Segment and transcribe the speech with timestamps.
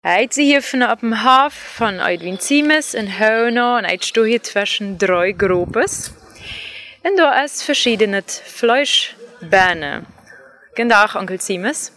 [0.00, 4.24] Hij zie hier van op dem Haf van Edwin Siemes in Heuno en hij steht
[4.24, 6.12] hier zwischen drei Gruppes.
[7.02, 10.04] Und da ist verschiedene Fleischbäne.
[10.74, 11.92] Guten Tag, Onkel Siemes.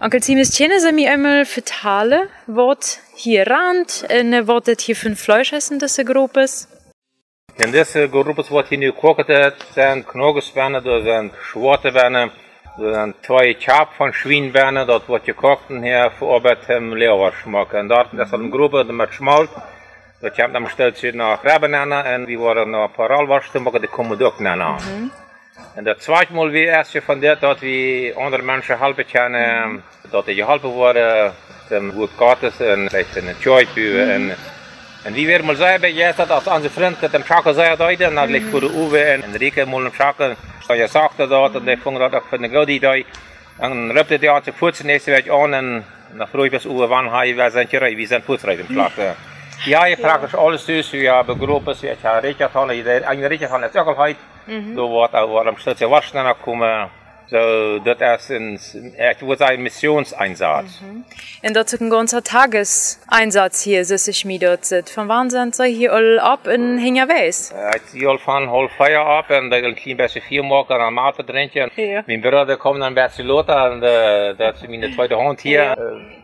[0.00, 5.10] Onkel Siemes, können Sie mir einmal vertellen, was hier rand und was das hier für
[5.10, 6.46] ein Fleisch ist in dieser Gruppe?
[8.78, 9.26] Nu gekookt.
[9.26, 12.30] Het zijn knogesbennen, er zijn zwarte bennen,
[12.78, 14.86] er zijn twee chap van schwienbennen.
[14.86, 17.72] Dat wordt gekookt en hier verarbeitet im Leeuwarschmak.
[17.72, 19.50] En daar is een groep met smalt.
[20.20, 24.22] Dat komt dan stelt nach Rebenennen en we worden naar Paralwars te maken, die komen
[24.22, 24.82] ook naar.
[25.74, 30.24] En dat zweite Mal wie erst von der, dat we andere mensen helpen kunnen, dat
[30.24, 31.32] die geholpen worden,
[31.68, 34.59] dem goed gratis en vielleicht choy en en wie
[35.02, 38.14] weer mal zeggen bij jij dat als onze vriend dat hem schaken zei dat en
[38.14, 40.36] dat ligt voor de Uwe en Enrique moet hem schaken,
[40.66, 43.06] dat je zag dat en ik vond dat ook van de goede idee.
[43.58, 46.86] En rupte die aan zijn voet nächste week aan en dan vroeg ik bij Uwe
[46.86, 48.92] wanneer hij wij zijn gereden, wie zijn voet rijden slag.
[49.64, 53.62] Ja, je praktisch alles dus, we hebben groepen, we hebben Richard van, een Richard van
[53.62, 54.14] het ook al
[54.74, 56.90] Da wordt er am Schluss ja waschen komen.
[57.30, 60.80] So, das ist ein, ich würde sagen, Missionseinsatz.
[61.44, 64.92] Und das ist ein ganzer Tageseinsatz hier, so sich mir dort sitzt.
[64.92, 67.54] Von wann sind Sie hier all ab in Hingerweis?
[67.76, 71.24] Ich gehe von halb vier ab und dann ein klein bisschen vier machen und Mate
[71.24, 71.70] trinken.
[71.76, 72.02] Ja.
[72.04, 75.76] Mein Bruder kommt dann ein bisschen lauter und äh, das ist meine zweite Hand hier.
[75.78, 76.20] Äh,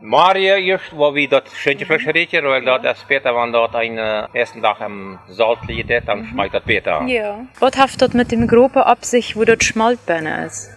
[0.00, 3.98] Mario erst, wo wir dort schönche Fleisch riechen, weil dort erst später, wenn dort ein
[4.32, 7.02] ersten Tag im Salz liegt, dann schmeckt das besser.
[7.06, 7.40] Ja.
[7.58, 10.70] Was hat das mit dem Gruppe ab sich, wo dort Schmaltbeine ist?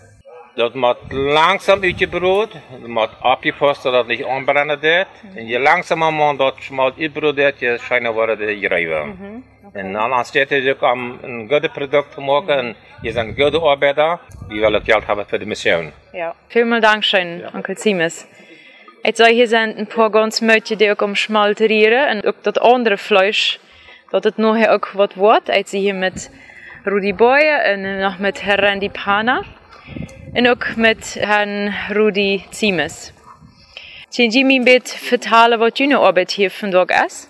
[0.55, 5.07] Dat moet langzaam uitgebroed, dat moet abgepast dat het niet aanbrennen deed.
[5.35, 9.43] En je langzamer man dat schmalt uitbroed deed, je schijnen worden de gerijven.
[9.73, 13.43] En dan anstatt je ook om een goede product te maken, en je bent een
[13.43, 14.19] goede arbeider,
[14.49, 15.91] die wil het geld hebben voor de mission.
[16.11, 16.35] Ja.
[16.47, 18.25] Vielen Dank schön, Onkel Siemes.
[19.03, 22.59] Ich sage, hier sind ein paar ganz Mädchen, die auch am Schmalterieren und auch das
[22.59, 23.59] andere Fleisch,
[24.11, 25.49] dass es nachher auch was wird.
[25.49, 26.29] Ich sehe hier mit
[26.85, 29.43] Rudi Boye und noch mit Herrn Randy Pana
[30.35, 33.11] und auch mit Herrn Rudi Ziemes.
[34.15, 37.27] Können Sie mir ein bisschen vertellen, was Ihre Arbeit hier von Tag ist?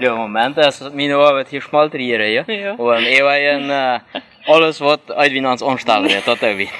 [0.00, 2.44] Ja, moment is mijn arbeid hier smalterieren, ja.
[2.46, 2.74] Ja.
[2.76, 3.98] En eeuwen uh,
[4.46, 6.70] alles wat Edwin ons aanstellen heeft, dat ook weer.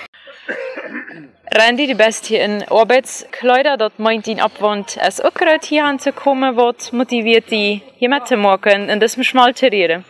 [1.58, 6.54] Randy, du bist hier in Arbeitskleider, das meint ihn abwand, es auch gerade hier anzukommen,
[6.54, 10.04] was motiviert die hier mitzumachen und das mit Schmalterieren.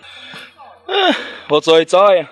[1.49, 2.29] Wat zou je zeggen?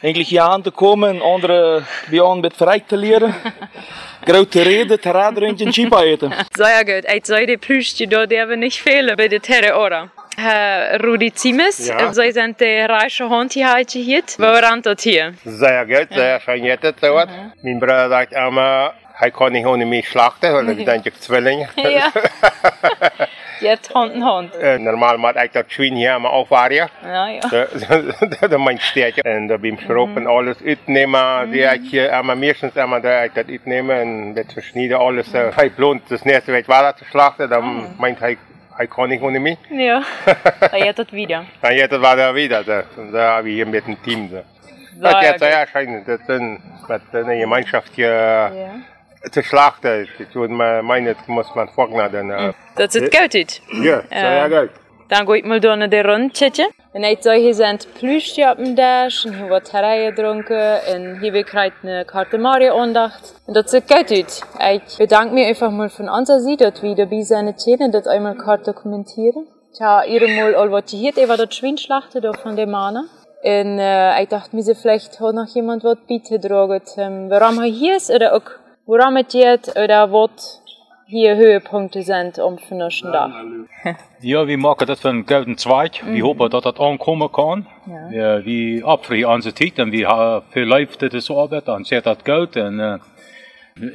[0.00, 3.34] Eigenlijk hier aan te komen, anderen bij ons met vrij te leren.
[4.24, 6.32] Grote reden, te raden en een chip eten.
[6.50, 7.12] Sehr gut.
[7.12, 10.10] Ich soll die Plüschchen da, der wird nicht fehlen bei der Terre, oder?
[10.36, 12.12] Herr Rudi Ziemes, Ja.
[12.12, 14.22] Sie sind der reiche Hund hier heute hier.
[14.38, 15.34] Woran das hier?
[15.44, 17.28] Sehr gut, sehr schön jetzt dort.
[17.62, 21.68] Mein Bruder sagt immer, er kann nicht ohne mich schlachten, weil er denkt, ich Zwillinge.
[21.76, 22.10] Ja.
[23.60, 24.52] Jetzt Hund in Hund.
[24.56, 26.88] Äh, Normal moet ik dat Schwein hier maar aufwahren.
[27.04, 27.40] Ja, ja.
[28.40, 29.22] Dat is mijn steekje.
[29.22, 33.48] En dan beim Schroppen alles uitnemen, die ik hier immer meestens immer da ik dat
[33.48, 35.32] uitnemen en met versnijden alles.
[35.32, 38.36] äh, Hij plant das nächste week water te slachten, dan meint hij,
[39.08, 39.58] niet ohne mich.
[39.70, 40.02] Ja.
[40.70, 41.44] Da jetzt das wieder.
[41.62, 44.30] Dan jetzt war er wieder, da, da haben wir hier mit dem Team.
[44.30, 44.42] Da.
[45.00, 45.40] Das Sehr ist gut.
[45.40, 46.20] sehr schön, das
[46.88, 49.30] mit einer Gemeinschaft hier Ja.
[49.30, 50.08] te slachten.
[50.18, 51.68] Ich meinen, das muss man
[52.10, 52.30] dann.
[52.30, 53.34] äh, Das ist gut.
[53.34, 53.62] jetzt.
[53.72, 54.68] Ja, sehr
[55.16, 56.32] Dann ich mal durch die Runde.
[56.92, 61.32] Und ich sage, hier sind Plüschchen auf dem Dash, hier wird Terrain getrunken, und hier
[61.32, 63.22] wird gerade eine Karte Mario andacht.
[63.46, 64.10] Und das sieht gut.
[64.10, 68.34] Ich bedanke mich einfach mal von unserer Seite, dass wir dabei sein können, das einmal
[68.34, 69.46] gerade dokumentieren.
[69.72, 72.96] Ich habe ihr mal all was hier, ich war das Schweinschlachten da von dem Mann.
[72.96, 77.70] Und äh, ich dachte mir, vielleicht hat noch jemand was bieten tragen, ähm, warum er
[77.70, 78.50] hier ist, oder auch,
[78.84, 80.60] woran es geht, oder was
[81.06, 83.32] hier Höhepunkte sind am nächsten Tag.
[84.20, 86.02] Ja, wir machen das für einen gelben Zweig.
[86.06, 87.66] Wir hoffen, dass das ankommen kann.
[87.86, 88.42] Ja.
[88.42, 92.56] wir abfrieren an der Zeit und wir haben viel Leute Arbeit, dann sieht das Geld.
[92.56, 92.98] Und, äh,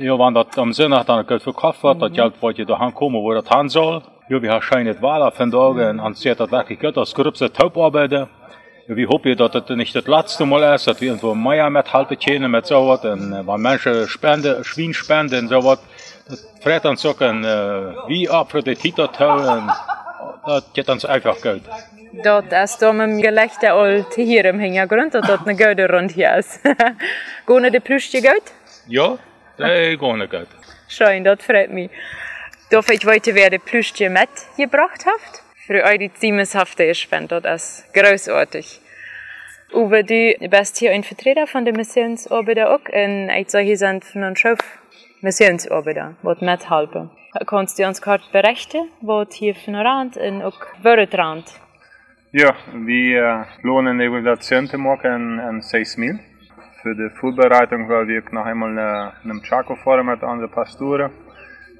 [0.02, 3.34] ja, wenn das am Sonntag dann Geld verkauft wird, das Geld ja dahin kommen, wo
[3.34, 4.04] das hin soll.
[4.30, 7.16] Ja, wir haben scheinbar Wahl von Tagen und dann sieht das wirklich gut aus.
[7.16, 8.30] Gröbste Taubarbeiter.
[8.88, 12.20] Ja, wir hoffen, dass das nicht das letzte Mal ist, dass wir irgendwo mehr mithalten
[12.20, 13.04] können mit sowas.
[13.04, 15.80] Und äh, wenn Menschen spenden, Schwein spenden und sowas,
[16.30, 19.72] das freut uns auch ein, äh, wie ab für die Titel und
[20.46, 21.64] das geht uns einfach gut.
[22.12, 26.12] Dat is dan een gelegde al te hier im Hintergrund, dat dat een goede rond
[26.12, 26.60] hier is.
[27.46, 28.54] Gaan de plusje goed?
[28.88, 29.18] Ja,
[29.58, 30.00] das geht
[30.30, 30.48] gut.
[30.88, 31.92] Schön, dat freut mich.
[32.70, 35.44] Darf ich weiter, wer de plusje mitgebracht habt?
[35.68, 38.80] Für eure Ziemeshafte Spende, das ist großartig.
[39.72, 44.04] Uwe, du bist hier ein Vertreter von der Missionsarbeiter auch und ich sage, hier sind
[44.04, 44.79] von uns Schiff
[45.22, 47.10] Missionsarbeiter, die mithelfen.
[47.46, 51.46] Kannst du uns kurz berichten, was hier von Rand und auch Wörterrand?
[52.32, 56.18] Ja, vi uh, lånar en evaluation till maken en 6 mil.
[56.84, 61.12] För de Vorbereitung weil wir noch einmal eine, einem Chaco fahren mit unseren Pastoren.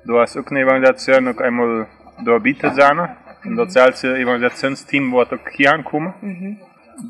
[0.06, 1.88] Da ist auch eine Evaluation noch einmal
[2.26, 3.10] da bieten sein.
[3.46, 6.14] Und das ganze Evaluationsteam wird auch hier ankommen.
[6.22, 6.58] Mhm.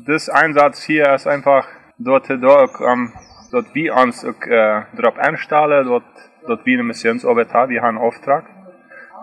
[0.06, 1.66] Das Einsatz hier ist einfach
[1.98, 3.12] dort, dort, um,
[3.52, 6.04] uns auch äh, darauf einstellen, dort,
[6.46, 8.44] dort wir eine Missionsarbeit haben, wir haben einen Auftrag.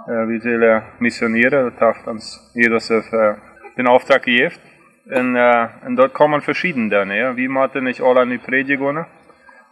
[0.08, 3.36] Äh, wir sollen missionieren, das darf uns jeder sich äh,
[3.78, 4.54] den Auftrag gegeben.
[5.06, 7.38] Und, äh, und dort kommen verschiedene ja.
[7.38, 9.06] Wir machen nicht alle die Predigungen.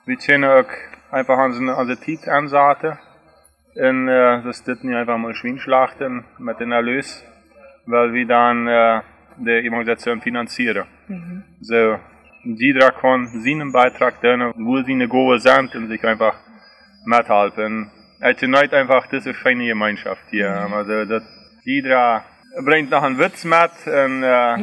[0.06, 0.72] Wir können auch
[1.12, 2.98] einfach unsere Zeit ansaten.
[3.76, 7.26] Und äh, das dit nicht einfach mal Schweinschlachten mit den Erlös,
[7.86, 9.02] weil wir dann äh,
[9.38, 10.86] die Evangelisation finanzieren.
[11.08, 11.44] Mhm.
[11.60, 12.00] So,
[12.46, 16.36] jeder kann seinen Beitrag tun, wo sie eine Goal sind und sich einfach
[17.06, 17.92] mithelfen.
[18.22, 20.66] Also nicht einfach diese feine Gemeinschaft hier.
[20.68, 20.74] Mhm.
[20.74, 21.24] Also, das,
[21.64, 22.24] jeder
[22.64, 24.58] bringt noch einen Witz mit und äh,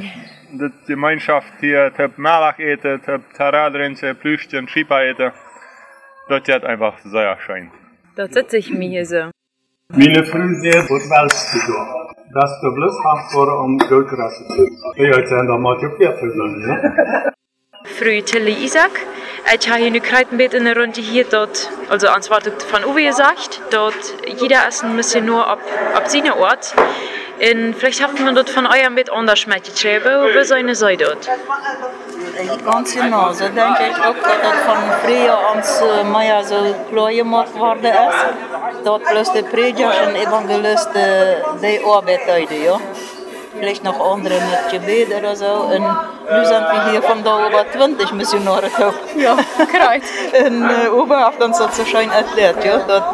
[0.53, 5.33] die Gemeinschaft hier, die Malach eten, die Taradrinse, Plüschchen, Schipa eten.
[6.29, 7.71] Das ist einfach sehr schön.
[8.15, 9.31] Dat sitze ich mir hier so.
[9.89, 11.75] Meine Freunde wel studio.
[12.33, 15.07] Dat is de blus gaan voor om grotere te doen.
[15.07, 17.33] Ja, het zijn dan maar je veel te
[17.85, 17.91] ja.
[17.91, 18.91] Früh Tilly Isaac.
[19.55, 23.61] Ich habe hier eine Kreitenbeet in der Runde hier dort, also antwortet von Uwe gesagt,
[23.71, 23.95] dort
[24.41, 25.59] jeder ist ein nur ab,
[25.95, 26.75] ab seiner Ort.
[27.41, 31.29] Und vielleicht habt man dort von eurem Bett anders mitgeschrieben, wie so eine sei dort.
[32.65, 37.13] Ganz genau, so denke ich auch, dass das von früher ans äh, Meier so klar
[37.13, 38.85] gemacht worden ist.
[38.85, 41.03] Dort bloß die Prediger und Evangelisten
[41.61, 42.81] die Arbeit heute, ja.
[43.59, 45.47] Vielleicht noch andere mit Gebet oder so.
[45.47, 49.17] Und nu sind wir hier von da über 20 Missionare gehabt.
[49.17, 50.05] Ja, kreuz.
[50.47, 52.79] und äh, Uwe hat uns das so schön erklärt, ja.
[52.87, 53.05] Dort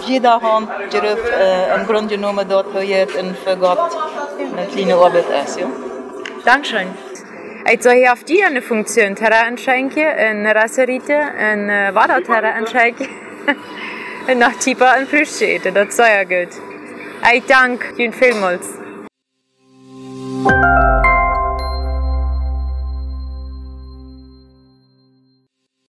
[0.00, 3.90] jeder Hand äh, im Grunde genommen dort gehört und für Gott
[4.38, 5.66] eine kleine Arbeit ist, ja.
[6.44, 6.88] Dankeschön.
[7.72, 12.20] Ich soll hier auf die eine Funktion Terra anschenken, eine Rasserite, eine Wader
[12.54, 13.08] anschenken.
[14.28, 16.54] und nach Tipa ein Frühstück, das ist sehr gut.
[17.32, 18.81] Ich danke Ihnen vielmals.
[20.44, 20.81] Bye.